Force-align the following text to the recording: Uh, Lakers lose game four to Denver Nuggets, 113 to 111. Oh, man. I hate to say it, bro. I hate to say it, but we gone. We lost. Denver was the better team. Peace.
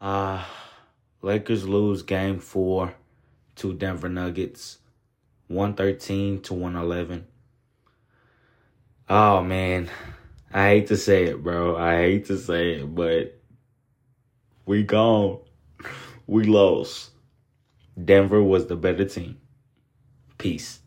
Uh, 0.00 0.44
Lakers 1.22 1.68
lose 1.68 2.02
game 2.02 2.38
four 2.38 2.94
to 3.56 3.74
Denver 3.74 4.08
Nuggets, 4.08 4.78
113 5.48 6.40
to 6.42 6.54
111. 6.54 7.26
Oh, 9.08 9.42
man. 9.42 9.90
I 10.52 10.68
hate 10.68 10.86
to 10.88 10.96
say 10.96 11.24
it, 11.24 11.42
bro. 11.42 11.76
I 11.76 11.96
hate 11.96 12.26
to 12.26 12.38
say 12.38 12.74
it, 12.74 12.94
but 12.94 13.40
we 14.66 14.82
gone. 14.82 15.40
We 16.26 16.44
lost. 16.44 17.12
Denver 18.04 18.42
was 18.42 18.66
the 18.66 18.76
better 18.76 19.06
team. 19.06 19.38
Peace. 20.36 20.80